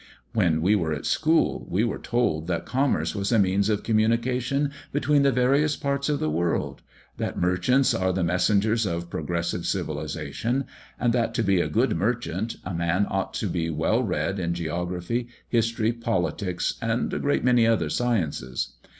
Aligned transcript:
When 0.33 0.63
we 0.63 0.73
were 0.73 0.93
at 0.93 1.05
school, 1.05 1.67
we 1.69 1.83
were 1.83 1.99
told 1.99 2.47
that 2.47 2.65
commerce 2.65 3.13
was 3.13 3.31
a 3.31 3.37
means 3.37 3.69
of 3.69 3.83
communication 3.83 4.71
between 4.91 5.21
the 5.21 5.31
various 5.31 5.75
parts 5.75 6.09
of 6.09 6.19
the 6.19 6.27
world; 6.27 6.81
that 7.17 7.37
merchants 7.37 7.93
are 7.93 8.11
the 8.11 8.23
messengers 8.23 8.87
of 8.87 9.11
progressive 9.11 9.67
civilisation; 9.67 10.65
and 10.99 11.13
that 11.13 11.35
to 11.35 11.43
be 11.43 11.61
a 11.61 11.69
good 11.69 11.95
merchant 11.95 12.55
a 12.65 12.73
man 12.73 13.05
ought 13.11 13.35
to 13.35 13.47
be 13.47 13.69
well 13.69 14.01
read 14.01 14.39
in 14.39 14.55
geography, 14.55 15.27
history, 15.47 15.91
politics, 15.93 16.79
and 16.81 17.13
a 17.13 17.19
great 17.19 17.43
many 17.43 17.67
other 17.67 17.91
sciences. 17.91 18.69